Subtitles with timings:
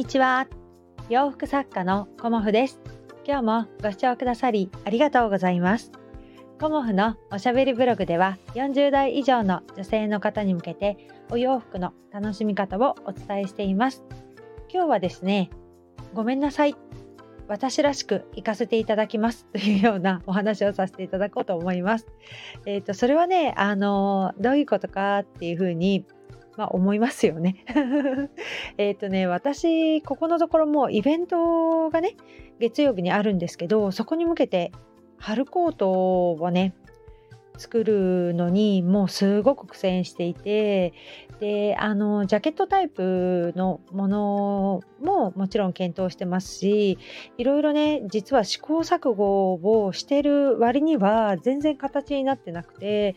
[0.00, 0.48] にちは。
[1.10, 2.80] 洋服作家のコモフです。
[3.26, 5.92] 今日もご視聴くださりありがとうございます。
[6.58, 10.96] コモフのおしゃべりブログでは40代以上の女性の方に向けて
[11.28, 14.02] お洋服の楽しみ方をお伝えしています。
[14.72, 15.50] 今日はですね
[16.14, 16.74] ごめんなさい。
[17.46, 19.44] 私らしく行かせていただきます。
[19.52, 22.06] というようなお話をさせていただこうと思います。
[22.64, 26.06] えっ、ー、とそれはねあのどういうことかっていうふうに
[26.60, 27.64] まあ、思いますよね。
[28.76, 32.16] えっとね私ここのところもイベントがね
[32.58, 34.70] 月曜日にあるんですけどそこに向けて
[35.16, 36.74] 春コートをね
[37.56, 40.92] 作るのにもうすごく苦戦していて
[41.40, 46.98] であのジャケットタイプのものももちろん検討してますし
[47.38, 53.16] いろいろね実は試行錯誤をしてる割には全然形になってなくて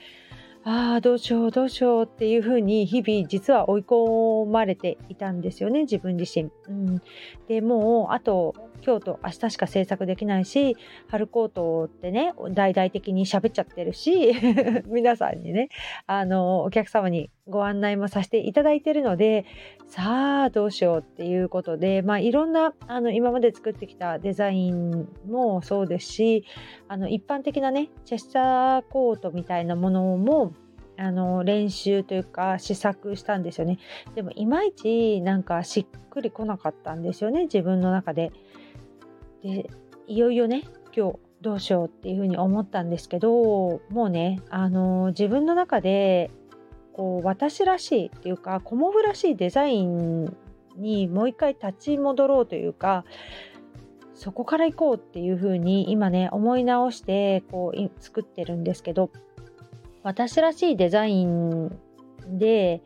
[0.66, 6.50] ああどうしようどうしようっていうふうに日々実は追い込まれていたんですよね自分自身。
[6.70, 7.02] うん、
[7.47, 8.55] でもうあと
[8.86, 10.76] 今日と明日しか制作できないし
[11.08, 14.34] 春コートってね大々的に喋っちゃってるし
[14.88, 15.70] 皆さんにね
[16.06, 19.45] あのお客様にご案内もさせていただいてるので
[19.88, 26.45] さあどうしようっていうことで、まあ、いろんなあの今まで作ってきたデザインもそうですし
[26.88, 30.54] あの一般的なねチェスターコートみたいなものも
[30.98, 33.80] あの練習というか試作したんですよね。
[34.16, 38.31] でもいまいちなんかしっくりこなかったんですよね自分の中で。
[39.44, 39.69] で
[40.08, 40.63] いよいよね
[40.95, 46.31] 今日どうしようっていうふうに思ったんですけどもうねあの自分の中で
[46.94, 50.36] こう私らしいっていうかコモフらしいデザイン
[50.77, 53.03] にもう一回立ち戻ろうというか
[54.16, 59.09] そこから行こうっていうふうに今ね思い直してこう作ってるんですけど
[60.03, 61.69] 私らしいデザイン
[62.27, 62.81] で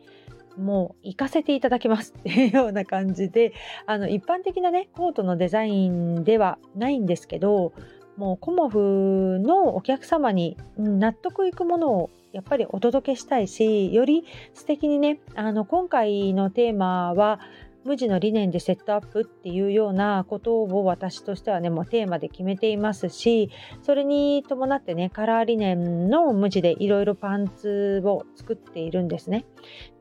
[0.58, 3.52] もう行かせていただきますっていうような感じで
[3.86, 7.72] あの一般的なねコートのデザインではないんですけど
[8.16, 17.40] もうコモフのお客様に納得いくものをやっぱりお届けしたいしより素敵にねあの今回のテーマは
[17.88, 23.50] 無地の理念でセットアップっていうようなことを私としてはねもうテーマで決めていますし
[23.82, 29.46] それに伴ってねカラー理念の無地でいろいろパンツを作っているんですね。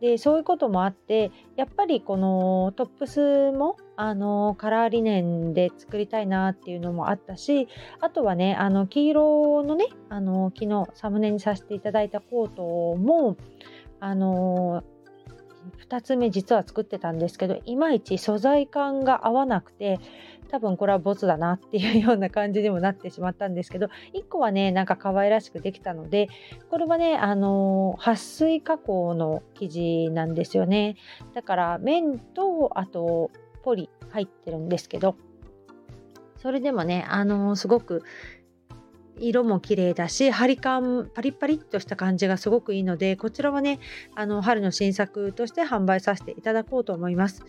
[0.02, 7.70] でそういうこともあってやっぱりこのトップスもあのカラー理念で作りたいなっていうのもあったし
[8.02, 13.38] あとはねあの黄色のねあの昨日サムネにさせていただいたコートも
[14.00, 14.84] あの
[15.90, 20.00] 2つ目実は作ってたんですけどいまいち素材感が合わなくて
[20.50, 26.30] 多分これはボツだなっていうような感じにもなってしまったんですけど1個はねなんか可愛らしくできたので
[26.70, 30.96] これはねあの撥水加工の生地なんですよね。
[31.34, 33.32] だから綿とあと
[33.64, 35.16] ポリ入ってるんですけど
[36.38, 38.04] それでもねあのすごく
[39.20, 43.80] 色も綺麗だし張り感パリパリッとした感じがすごくいいのでこちらはね
[44.16, 47.44] あの春の新作として販売させていただこうと思います。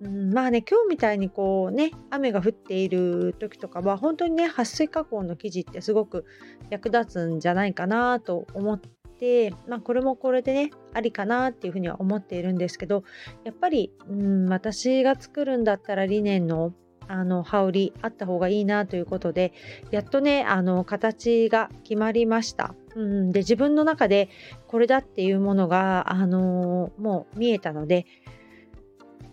[0.00, 6.24] うん、まあね今日みたいにこうね雨が降っている時とかは本当にね撥水加工の生地ってすごく
[6.70, 8.80] 役立つんじゃないかなと思っ
[9.18, 13.04] て、まあ、これもこれでねありかなっていうふうには思っているんですけど
[13.44, 16.72] やっぱり、うん、私が作るんだったらリネンの
[17.08, 19.52] あの羽織あった方がいいなということで
[19.90, 22.74] やっとねあの形が決まりました。
[22.96, 24.28] うん、で自分の中で
[24.68, 28.06] これだっていうものが、あの、もう見えたので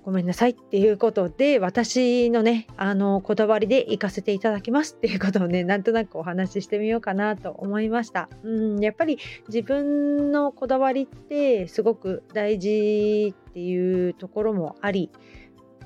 [0.04, 8.28] ごめんなさいっていうことで私のねあのこだわりで行かせていただきますっていうことをね なんとなくお話ししてみようかなと思いました。
[8.44, 15.12] うんやっぱり自分のこだわりってすごく大事っていうところもあり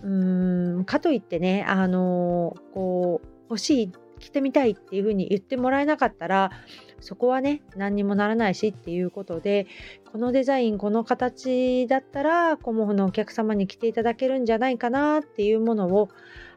[0.03, 6.51] うーんかといってねあのこう欲しい着てみたいっていうふうに言ってもらえなかったら
[6.99, 9.67] そこはね何にもならないしっていうことで
[10.11, 16.09] このデザインこの形だったらコモフのお客様に着ていただけるんじゃないかなっていうものを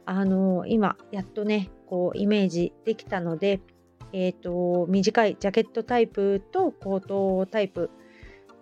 [0.07, 3.61] あの今やっとねこうイメージできたので、
[4.13, 7.91] えーと、短いジャケットタイプとコートタイプ。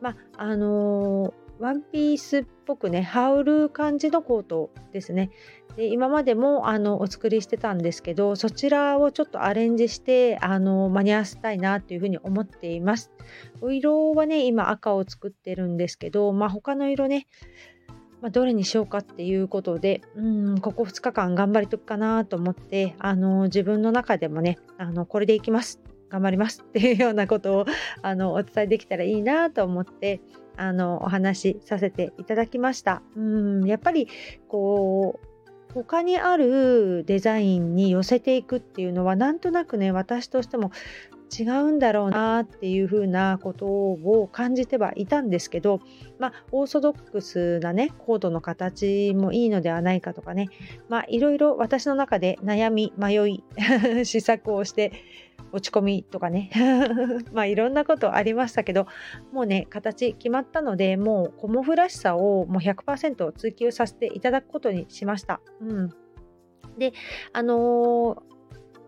[0.01, 5.31] まああのワンピースっぽくね羽織る感じのコートですね。
[5.77, 13.11] で今までもあのお作りしてたんですけどそちらをちょっとアレンジしてあの間に合わせたいなというふうに思っています。
[13.61, 17.27] お色はね今赤を作ってるんですけど、まあ、他の色ね
[18.23, 20.23] まあ、どれにしようかっていうことでう
[20.55, 25.81] んここ2日間頑張りとくかなと思ってあの自分の中でもねあのこれでいきます。
[26.09, 27.67] 頑張りますっていうようなことを
[28.03, 30.21] あのお伝えできたらいいなと思って
[30.57, 33.03] あのお話しさせていただきました。
[33.17, 34.09] うんやっぱり
[34.49, 35.27] こう
[35.75, 40.71] 他にあるデザインに寄せていくっていうのはなんとなくね私としても
[41.37, 45.81] 違うんだろうなっていうふうなことを感じてはいたんですけど、
[46.19, 50.49] まあ、オーソドックスなねコードの形もいいのではないかとかね、
[50.89, 53.45] まあ、いろいろ私の中で悩み迷い
[54.07, 54.93] 試作をして
[55.53, 56.51] 落ち込みとかね
[57.33, 58.87] まあいろんなことありましたけど
[59.33, 65.41] もうね形決まったのでもうコモフらしさをもう100%追求させていただくことにしました。
[65.61, 65.91] うん、
[66.79, 66.93] で
[67.33, 68.36] あのー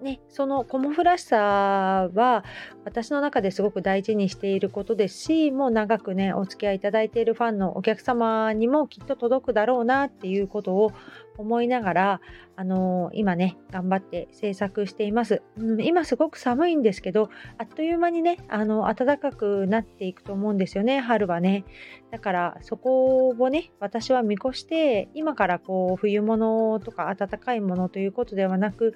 [0.03, 2.45] ね、そのコモフらしさは
[2.85, 10.93] 私の中ですごく大事にしていることですしもう長くねお付き合いいただいているファンのお客様にもきっと届くだろうなっていうことを
[11.37, 12.21] 思いながら、
[12.57, 21.65] あのー、今ね頑張って制作しています、うん、今すごく寒いんですけどあっという間にねあの暖かくなっていくと思うんですよね春はね。
[22.11, 28.95] だからそこをね私は見越して今からこう冬物とか暖かいものということではなく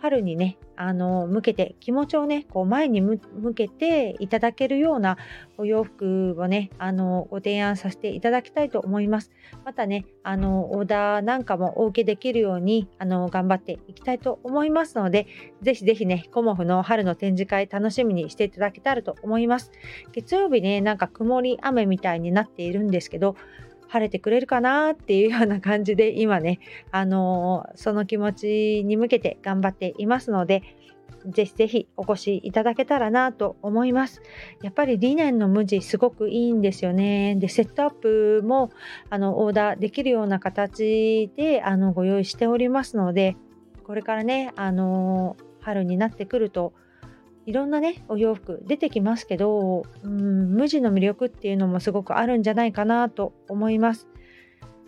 [0.00, 3.18] 春にねあの向けて気持ちをねこう前に向
[3.54, 5.18] けていただけるような
[5.58, 9.30] お洋服をねあのご提案させていただきたいと思います。
[9.64, 15.26] またねあのオーダーなんかもお受けできるようにあの頑張っていきたいと思いますので
[15.60, 19.70] ぜひぜひねコモフの春の展示会楽しみにしていただけたらと思います。
[20.12, 23.36] 月曜日ねなんか曇り雨みたいになっているんですけど
[23.90, 26.60] 晴れてくれるかなっていうような感じで今ね、
[26.92, 30.62] あのー、その気持ちに向けて頑張っていますので、
[31.26, 34.22] ぜひぜひお越しいただけたらなと思います。
[34.62, 37.34] やっぱりリネンの無地すごくいいんですよね。
[37.36, 38.70] で、セットアップも
[39.10, 43.36] あのオーダーできるような形であのご用意しておりますので、
[43.84, 46.72] これからね、あの春になってくると
[47.46, 54.08] いろんなねお洋服出てきますけどうん無地の魅力っていうのもすごくあるんじゃないかなと思います。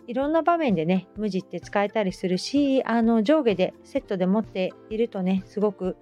[0.07, 5.95] いろんな場面でね無地って使えたりするしあの上下でセットで持っているとねすごく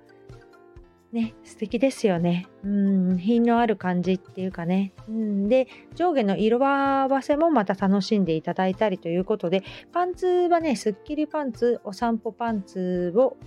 [1.12, 2.48] ね素敵ですよね。
[2.63, 4.94] うん品のある感じっていうかね。
[5.07, 13.38] うんで上下の色合わせもまた楽しんでいただいたりということでパンツはねすっきりパンツお散歩パンツを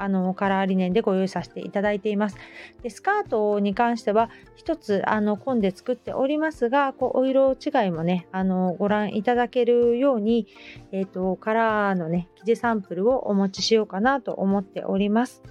[0.00, 2.36] あのカラーリネンでご用意させていただいています。
[2.82, 4.30] でスカートに関しては
[4.64, 10.46] 1つあの紺で作っておりますがこうお色違いもねあのご覧いただけるように、
[10.92, 15.42] えーと、カラーのね生地サンプルをお持ちしようかなと思っております。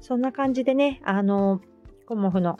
[0.00, 1.60] そんな感じでねあの
[2.06, 2.58] コモフの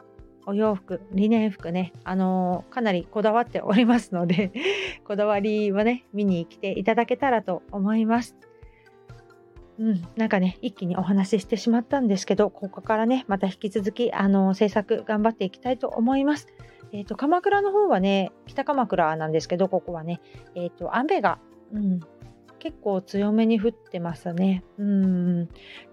[0.49, 4.53] お洋服、リネン服ね、あのー、かなりこだわっておりますので
[5.05, 8.37] こだわりはね、見に来ていただけたらと思います。
[9.79, 16.49] うん、なんかね、一気にお話ししてしまったんですけど、ここからね、また引き続き、あの、制作頑張っていきたいと思います。
[16.93, 20.21] え、ー、と、鎌倉の方はね、北鎌倉なんですけど、ここはね、
[20.55, 21.39] え、ー、と、雨が、
[21.73, 22.01] うん、
[22.59, 24.65] 結構強めに降ってますね。
[24.79, 25.49] うん。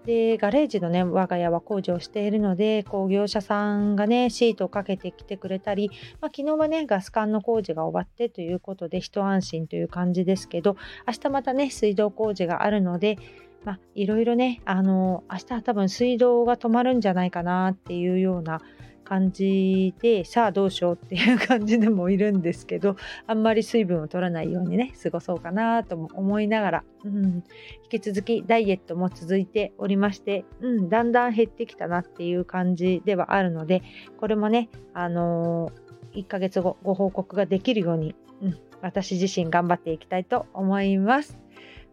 [0.06, 5.90] で、ガレージのね、我が家は工事をしているので、こう、業者さんがね、シートをかけてきてくれたり、
[6.20, 10.76] まあ、昨日はね、ガス管の工事が終わってということで、一安心という感じですけど、
[11.06, 13.18] 明日またね、水道工事があるので、
[13.64, 18.60] まあ、いろいろね、あの、明日は多分水道が止まるんじゃないかなっていうような
[19.04, 22.96] 感じで、さあどうしようっていう感じでもいるんですけど、
[23.26, 27.44] あんまり水分を取らないようにね、過ごそうかなとも思いながら、うん、
[27.90, 33.82] 引き続きダイエットも続いておりまして、うん、だんだん減ってきたなっていう感じではあるので、
[34.18, 41.38] これもね、あのー、1ヶ月後ご報告ができるように、うん、私自身頑張っていきたいと思います。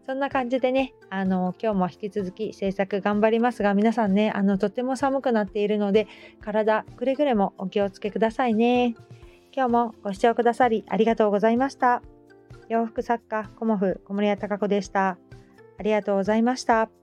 [0.04, 6.08] そんな感じでね、あの、今日も引き続き制作頑張りますが、皆さんね、あの、とても寒くなっているので、
[6.40, 8.96] 体くれぐれもお気をつけくださいね。
[9.54, 12.02] 今日もご視聴くださりありがとうございました。
[12.68, 15.18] 洋服作家、コモフ、小森屋隆子でした。
[15.78, 17.01] ありがとうございました。